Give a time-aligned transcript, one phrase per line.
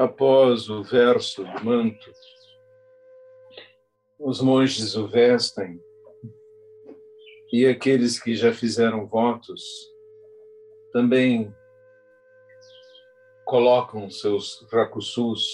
[0.00, 2.10] Após o verso do manto,
[4.18, 5.78] os monges o vestem
[7.52, 9.62] e aqueles que já fizeram votos
[10.90, 11.54] também
[13.44, 15.46] colocam seus racusus,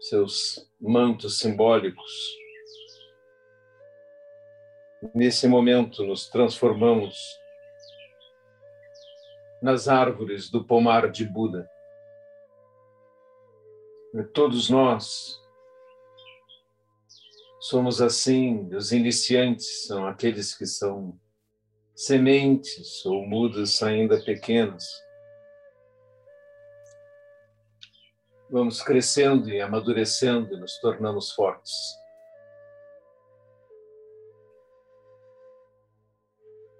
[0.00, 2.34] seus mantos simbólicos.
[5.14, 7.14] Nesse momento, nos transformamos
[9.60, 11.75] nas árvores do pomar de Buda.
[14.18, 15.38] E todos nós
[17.60, 21.20] somos assim, os iniciantes são aqueles que são
[21.94, 24.84] sementes ou mudas ainda pequenas.
[28.48, 31.74] Vamos crescendo e amadurecendo e nos tornamos fortes.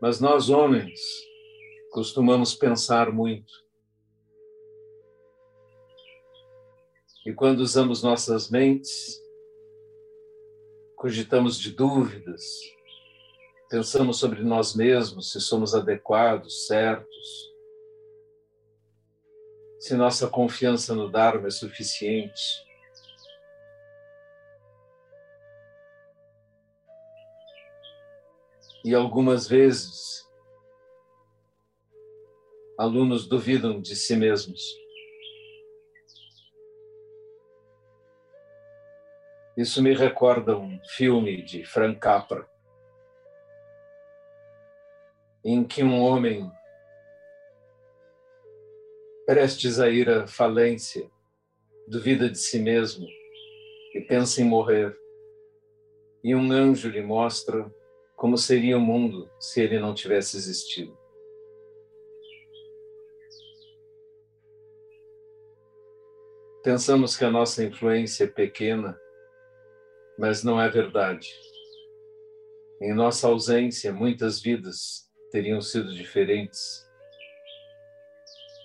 [0.00, 0.98] Mas nós, homens,
[1.90, 3.65] costumamos pensar muito.
[7.26, 9.20] E quando usamos nossas mentes,
[10.94, 12.44] cogitamos de dúvidas,
[13.68, 17.52] pensamos sobre nós mesmos, se somos adequados, certos,
[19.80, 22.64] se nossa confiança no Dharma é suficiente.
[28.84, 30.24] E algumas vezes,
[32.78, 34.85] alunos duvidam de si mesmos.
[39.56, 42.46] Isso me recorda um filme de Frank Capra,
[45.42, 46.52] em que um homem
[49.24, 51.10] prestes a ir à falência
[51.88, 53.06] duvida de si mesmo
[53.94, 54.94] e pensa em morrer.
[56.22, 57.72] E um anjo lhe mostra
[58.14, 60.94] como seria o mundo se ele não tivesse existido.
[66.62, 69.00] Pensamos que a nossa influência é pequena
[70.18, 71.28] mas não é verdade.
[72.80, 76.86] Em nossa ausência, muitas vidas teriam sido diferentes,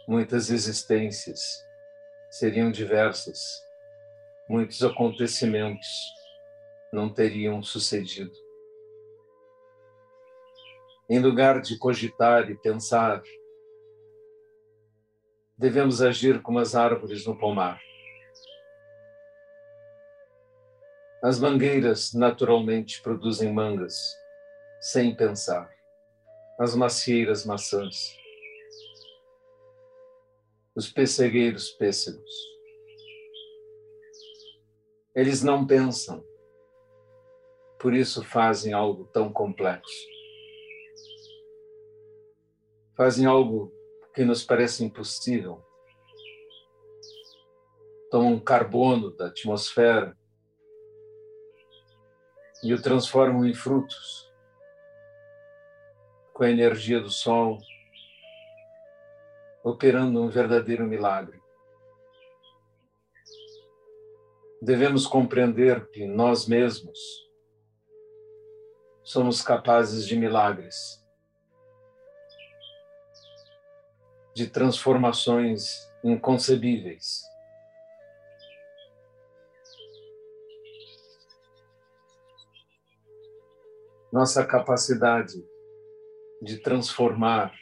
[0.07, 1.41] muitas existências
[2.29, 3.39] seriam diversas,
[4.49, 5.87] muitos acontecimentos
[6.91, 8.33] não teriam sucedido.
[11.09, 13.21] Em lugar de cogitar e pensar,
[15.57, 17.81] devemos agir como as árvores no pomar
[21.23, 23.95] As mangueiras naturalmente produzem mangas,
[24.79, 25.71] sem pensar.
[26.59, 28.17] As macieiras maçãs.
[30.73, 32.31] Os pessegueiros pêssegos.
[35.13, 36.25] Eles não pensam,
[37.79, 40.07] por isso fazem algo tão complexo.
[42.97, 43.71] Fazem algo
[44.15, 45.63] que nos parece impossível.
[48.09, 50.19] Tomam carbono da atmosfera
[52.63, 54.31] e o transformam em frutos
[56.33, 57.59] com a energia do sol,
[59.63, 61.41] operando um verdadeiro milagre.
[64.61, 66.99] Devemos compreender que nós mesmos
[69.03, 71.03] somos capazes de milagres,
[74.33, 77.30] de transformações inconcebíveis.
[84.11, 85.41] Nossa capacidade
[86.41, 87.53] de transformar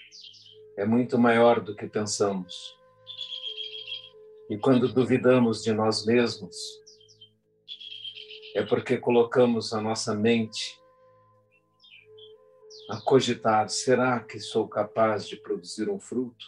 [0.75, 2.75] é muito maior do que pensamos.
[4.49, 6.55] E quando duvidamos de nós mesmos,
[8.55, 10.75] é porque colocamos a nossa mente
[12.89, 16.45] a cogitar: será que sou capaz de produzir um fruto?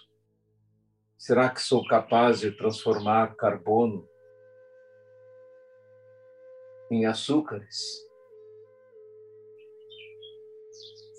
[1.15, 4.09] Será que sou capaz de transformar carbono
[6.89, 8.09] em açúcares?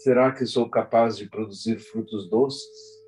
[0.03, 3.05] Será que sou capaz de produzir frutos doces?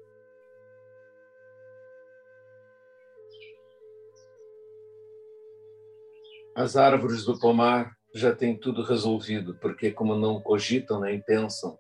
[6.55, 11.77] As árvores do pomar já têm tudo resolvido, porque, como não cogitam nem pensam,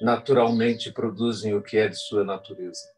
[0.00, 2.88] naturalmente produzem o que é de sua natureza.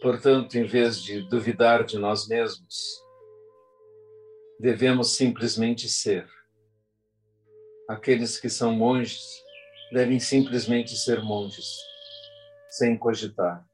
[0.00, 3.02] Portanto, em vez de duvidar de nós mesmos,
[4.62, 6.24] devemos simplesmente ser.
[7.88, 9.42] Aqueles que são monges
[9.92, 11.66] devem simplesmente ser monges,
[12.70, 13.68] sem cogitar.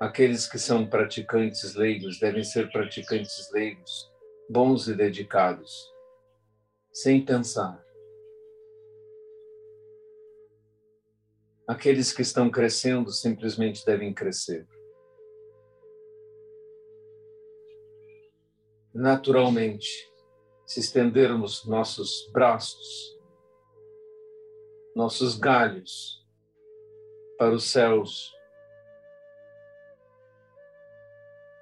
[0.00, 4.10] Aqueles que são praticantes leigos devem ser praticantes leigos,
[4.50, 5.88] bons e dedicados,
[6.92, 7.80] sem pensar.
[11.68, 14.66] Aqueles que estão crescendo simplesmente devem crescer.
[19.02, 20.08] Naturalmente,
[20.64, 23.18] se estendermos nossos braços,
[24.94, 26.24] nossos galhos
[27.36, 28.32] para os céus,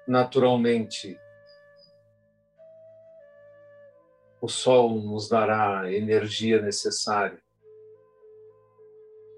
[0.07, 1.19] naturalmente,
[4.39, 7.41] o sol nos dará a energia necessária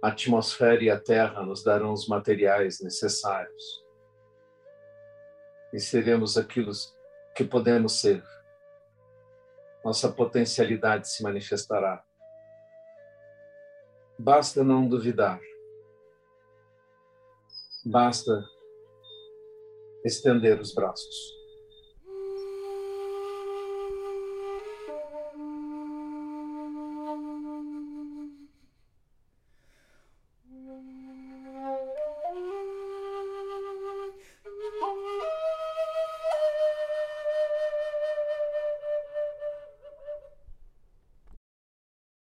[0.02, 3.86] a atmosfera e a terra nos darão os materiais necessários.
[5.72, 6.74] E seremos aquilo
[7.36, 8.24] que podemos ser.
[9.84, 12.04] Nossa potencialidade se manifestará.
[14.18, 15.40] Basta não duvidar.
[17.86, 18.46] Basta
[20.06, 21.43] estender os braços.